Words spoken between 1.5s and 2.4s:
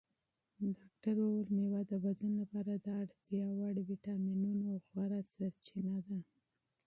مېوه د بدن